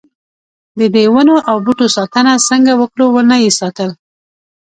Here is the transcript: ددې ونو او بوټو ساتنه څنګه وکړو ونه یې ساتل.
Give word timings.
ددې 0.79 1.05
ونو 1.13 1.35
او 1.49 1.55
بوټو 1.65 1.87
ساتنه 1.97 2.33
څنګه 2.49 2.71
وکړو 2.81 3.05
ونه 3.15 3.35
یې 3.43 3.51
ساتل. 3.59 3.89